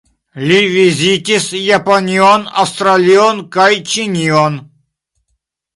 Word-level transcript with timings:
Li 0.51 0.55
vizitis 0.75 1.45
Japanion, 1.65 2.49
Aŭstralion 2.65 3.47
kaj 3.59 3.71
Ĉinion. 3.95 4.63